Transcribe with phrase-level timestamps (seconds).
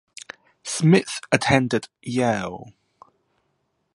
[0.63, 2.73] Smith attended Yale.